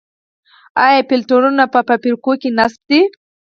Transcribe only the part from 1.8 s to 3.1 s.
فابریکو کې نصب دي؟